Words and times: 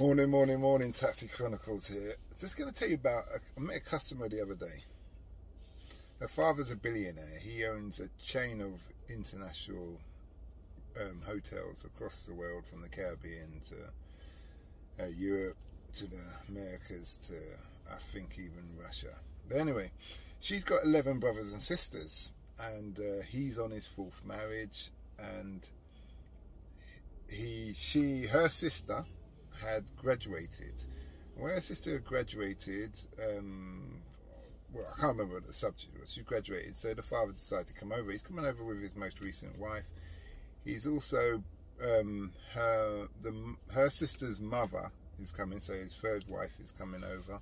Morning, 0.00 0.28
morning, 0.28 0.60
morning. 0.60 0.92
Taxi 0.92 1.28
Chronicles 1.28 1.86
here. 1.86 2.14
Just 2.40 2.56
going 2.56 2.68
to 2.68 2.74
tell 2.74 2.88
you 2.88 2.96
about. 2.96 3.26
I 3.56 3.60
met 3.60 3.76
a 3.76 3.80
customer 3.80 4.28
the 4.28 4.42
other 4.42 4.56
day. 4.56 4.82
Her 6.18 6.26
father's 6.26 6.72
a 6.72 6.76
billionaire. 6.76 7.38
He 7.40 7.64
owns 7.64 8.00
a 8.00 8.08
chain 8.20 8.60
of 8.60 8.72
international 9.08 10.00
um, 11.00 11.22
hotels 11.24 11.84
across 11.84 12.24
the 12.24 12.34
world, 12.34 12.66
from 12.66 12.82
the 12.82 12.88
Caribbean 12.88 13.60
to 13.68 15.04
uh, 15.04 15.06
Europe 15.16 15.56
to 15.94 16.10
the 16.10 16.22
Americas 16.48 17.16
to 17.28 17.36
I 17.94 17.98
think 17.98 18.32
even 18.32 18.64
Russia. 18.76 19.14
But 19.48 19.58
anyway, 19.58 19.92
she's 20.40 20.64
got 20.64 20.82
eleven 20.84 21.20
brothers 21.20 21.52
and 21.52 21.62
sisters, 21.62 22.32
and 22.58 22.98
uh, 22.98 23.22
he's 23.30 23.60
on 23.60 23.70
his 23.70 23.86
fourth 23.86 24.24
marriage, 24.26 24.90
and 25.20 25.68
he, 27.30 27.72
she, 27.76 28.26
her 28.26 28.48
sister 28.48 29.04
had 29.64 29.84
graduated. 29.96 30.74
When 31.36 31.50
her 31.50 31.60
sister 31.60 31.98
graduated, 31.98 32.92
um, 33.22 34.02
well, 34.72 34.86
I 34.86 35.00
can't 35.00 35.12
remember 35.16 35.34
what 35.34 35.46
the 35.46 35.52
subject 35.52 35.98
was. 36.00 36.12
She 36.12 36.22
graduated, 36.22 36.76
so 36.76 36.94
the 36.94 37.02
father 37.02 37.32
decided 37.32 37.68
to 37.68 37.74
come 37.74 37.92
over. 37.92 38.10
He's 38.10 38.22
coming 38.22 38.44
over 38.44 38.64
with 38.64 38.80
his 38.80 38.94
most 38.94 39.20
recent 39.20 39.58
wife. 39.58 39.88
He's 40.64 40.86
also 40.86 41.42
um, 41.82 42.32
her 42.52 43.08
the 43.22 43.56
her 43.74 43.90
sister's 43.90 44.40
mother 44.40 44.90
is 45.18 45.32
coming, 45.32 45.60
so 45.60 45.74
his 45.74 45.96
third 45.96 46.24
wife 46.28 46.58
is 46.60 46.72
coming 46.72 47.02
over, 47.04 47.40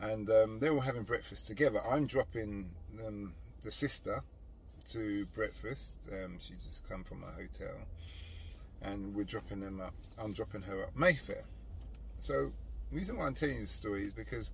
and 0.00 0.28
um, 0.30 0.58
they're 0.58 0.72
all 0.72 0.80
having 0.80 1.04
breakfast 1.04 1.46
together. 1.46 1.80
I'm 1.88 2.06
dropping 2.06 2.70
the 3.62 3.70
sister 3.70 4.22
to 4.90 5.26
breakfast. 5.26 6.08
Um, 6.12 6.36
she's 6.38 6.64
just 6.64 6.88
come 6.88 7.04
from 7.04 7.22
a 7.24 7.32
hotel 7.32 7.76
and 8.82 9.14
we're 9.14 9.24
dropping 9.24 9.60
them 9.60 9.80
up. 9.80 9.94
I'm 10.18 10.32
dropping 10.32 10.62
her 10.62 10.84
up 10.84 10.96
Mayfair. 10.96 11.44
So 12.22 12.52
the 12.90 12.96
reason 12.96 13.16
why 13.16 13.26
I'm 13.26 13.34
telling 13.34 13.56
you 13.56 13.60
this 13.62 13.70
story 13.70 14.02
is 14.02 14.12
because 14.12 14.50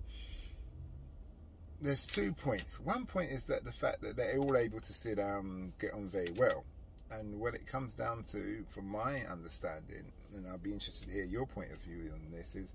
there's 1.81 2.07
two 2.07 2.33
points. 2.33 2.79
One 2.81 3.07
point 3.07 3.31
is 3.31 3.45
that 3.45 3.65
the 3.65 3.73
fact 3.73 4.03
that 4.03 4.17
they're 4.17 4.39
all 4.39 4.57
able 4.57 4.81
to 4.81 4.93
sit 4.93 5.17
down 5.17 5.47
and 5.47 5.79
get 5.79 5.93
on 5.93 6.09
very 6.09 6.33
well. 6.37 6.65
And 7.11 7.39
what 7.39 7.55
it 7.55 7.67
comes 7.67 7.93
down 7.93 8.23
to, 8.31 8.65
from 8.69 8.89
my 8.89 9.23
understanding, 9.31 10.05
and 10.35 10.47
I'll 10.49 10.59
be 10.59 10.73
interested 10.73 11.09
to 11.09 11.15
hear 11.15 11.25
your 11.25 11.47
point 11.47 11.71
of 11.73 11.79
view 11.79 12.11
on 12.15 12.31
this, 12.31 12.55
is 12.55 12.73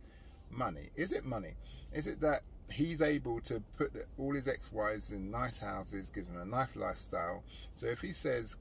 money. 0.52 0.90
Is 0.96 1.12
it 1.12 1.26
money? 1.26 1.56
Is 1.92 2.06
it 2.06 2.20
that 2.22 2.42
he's 2.72 3.02
able 3.02 3.40
to 3.42 3.64
put 3.78 3.94
all 4.20 4.36
his 4.36 4.48
ex-wives 4.48 5.12
in 5.12 5.32
nice 5.32 5.58
houses, 5.58 6.10
give 6.10 6.28
them 6.28 6.40
a 6.40 6.46
nice 6.46 6.76
lifestyle? 6.76 7.44
So 7.74 7.88
if 7.88 8.02
he 8.02 8.12
says, 8.12 8.58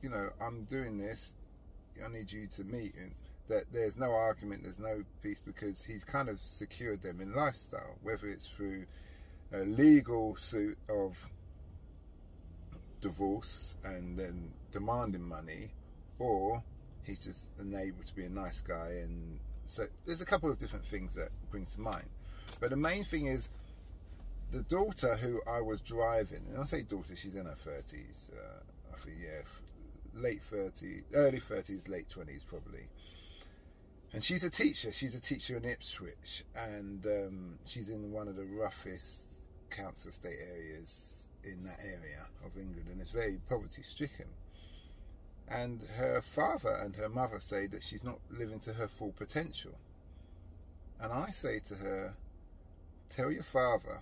you 0.00 0.08
know, 0.08 0.30
I'm 0.40 0.64
doing 0.64 0.96
this, 0.96 1.34
I 2.04 2.08
need 2.08 2.32
you 2.32 2.46
to 2.46 2.64
meet 2.64 2.94
and 2.96 3.14
that 3.48 3.64
there's 3.72 3.96
no 3.96 4.10
argument, 4.12 4.62
there's 4.62 4.78
no 4.78 5.02
peace 5.22 5.40
because 5.40 5.82
he's 5.82 6.04
kind 6.04 6.28
of 6.28 6.38
secured 6.38 7.02
them 7.02 7.20
in 7.20 7.34
lifestyle, 7.34 7.98
whether 8.02 8.26
it's 8.26 8.48
through 8.48 8.84
a 9.52 9.58
legal 9.58 10.34
suit 10.36 10.78
of 10.88 11.30
divorce 13.00 13.76
and 13.84 14.18
then 14.18 14.50
demanding 14.72 15.22
money, 15.22 15.70
or 16.18 16.62
he's 17.04 17.24
just 17.24 17.50
unable 17.58 18.02
to 18.02 18.14
be 18.16 18.24
a 18.24 18.30
nice 18.30 18.60
guy. 18.60 18.88
And 19.02 19.38
so 19.66 19.84
there's 20.06 20.22
a 20.22 20.26
couple 20.26 20.50
of 20.50 20.58
different 20.58 20.86
things 20.86 21.14
that 21.14 21.28
brings 21.50 21.74
to 21.74 21.80
mind. 21.80 22.08
But 22.60 22.70
the 22.70 22.76
main 22.76 23.04
thing 23.04 23.26
is 23.26 23.50
the 24.52 24.62
daughter 24.62 25.16
who 25.16 25.40
I 25.50 25.60
was 25.60 25.80
driving, 25.80 26.44
and 26.48 26.58
I 26.58 26.64
say 26.64 26.82
daughter, 26.82 27.14
she's 27.14 27.34
in 27.34 27.44
her 27.44 27.52
30s. 27.52 28.32
Uh, 28.32 28.60
I 28.92 28.96
think, 28.96 29.16
yeah, 29.20 29.40
late 30.16 30.42
30s, 30.42 31.02
early 31.14 31.40
30s, 31.40 31.88
late 31.88 32.08
20s 32.08 32.46
probably. 32.46 32.88
And 34.12 34.22
she's 34.22 34.44
a 34.44 34.50
teacher. 34.50 34.92
She's 34.92 35.14
a 35.14 35.20
teacher 35.20 35.56
in 35.56 35.64
Ipswich, 35.64 36.44
and 36.56 37.04
um, 37.06 37.58
she's 37.64 37.90
in 37.90 38.12
one 38.12 38.28
of 38.28 38.36
the 38.36 38.44
roughest 38.44 39.48
council 39.70 40.10
estate 40.10 40.38
areas 40.54 41.28
in 41.42 41.64
that 41.64 41.80
area 41.80 42.26
of 42.44 42.56
England, 42.56 42.88
and 42.90 43.00
it's 43.00 43.10
very 43.10 43.40
poverty 43.48 43.82
stricken. 43.82 44.26
And 45.48 45.82
her 45.96 46.22
father 46.22 46.76
and 46.82 46.94
her 46.94 47.08
mother 47.08 47.40
say 47.40 47.66
that 47.66 47.82
she's 47.82 48.04
not 48.04 48.18
living 48.30 48.60
to 48.60 48.72
her 48.72 48.88
full 48.88 49.12
potential. 49.12 49.72
And 51.00 51.12
I 51.12 51.30
say 51.30 51.58
to 51.68 51.74
her, 51.74 52.14
Tell 53.08 53.30
your 53.30 53.42
father, 53.42 54.00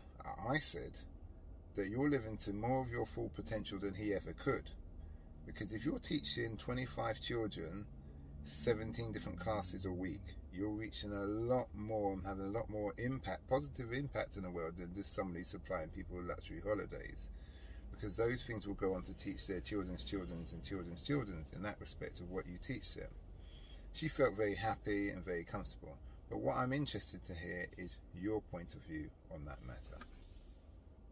I 0.49 0.59
said, 0.59 0.93
that 1.75 1.89
you're 1.89 2.11
living 2.11 2.37
to 2.39 2.53
more 2.53 2.83
of 2.83 2.91
your 2.91 3.07
full 3.07 3.31
potential 3.31 3.79
than 3.79 3.95
he 3.95 4.15
ever 4.15 4.33
could. 4.33 4.71
Because 5.47 5.73
if 5.73 5.85
you're 5.85 5.99
teaching 5.99 6.57
25 6.57 7.21
children 7.21 7.85
17 8.45 9.13
different 9.13 9.39
classes 9.39 9.85
a 9.87 9.93
week, 9.93 10.35
you're 10.53 10.71
reaching 10.71 11.13
a 11.13 11.25
lot 11.25 11.69
more 11.75 12.13
and 12.13 12.27
having 12.27 12.45
a 12.45 12.59
lot 12.59 12.69
more 12.69 12.93
impact, 12.99 13.49
positive 13.49 13.93
impact 13.93 14.37
in 14.37 14.43
the 14.43 14.51
world 14.51 14.77
than 14.77 14.93
just 14.95 15.15
somebody 15.15 15.45
supplying 15.45 15.89
people 15.89 16.21
luxury 16.23 16.61
holidays. 16.61 17.31
Because 17.91 18.17
those 18.17 18.45
things 18.45 18.67
will 18.67 18.75
go 18.75 18.95
on 18.95 19.03
to 19.03 19.17
teach 19.17 19.47
their 19.47 19.61
children's 19.61 20.05
children's 20.05 20.53
and 20.53 20.65
children's 20.65 21.03
children's 21.03 21.53
in 21.53 21.63
that 21.63 21.79
respect 21.81 22.21
of 22.21 22.31
what 22.31 22.47
you 22.47 22.59
teach 22.59 22.95
them. 22.95 23.11
She 23.93 24.09
felt 24.09 24.37
very 24.37 24.55
happy 24.55 25.11
and 25.11 25.25
very 25.25 25.45
comfortable. 25.45 25.97
But 26.29 26.39
what 26.39 26.57
I'm 26.57 26.73
interested 26.73 27.23
to 27.25 27.35
hear 27.35 27.67
is 27.77 27.99
your 28.15 28.41
point 28.41 28.75
of 28.75 28.81
view 28.83 29.11
on 29.31 29.45
that 29.45 29.63
matter. 29.67 29.99